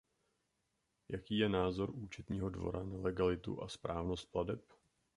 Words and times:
Jaký 1.09 1.37
je 1.37 1.49
názor 1.49 1.91
Účetního 1.93 2.49
dvora 2.49 2.83
na 2.83 2.97
legalitu 2.97 3.63
a 3.63 3.67
správnost 3.67 4.31
plateb? 4.31 4.61